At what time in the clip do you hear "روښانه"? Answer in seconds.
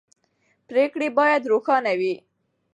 1.51-1.93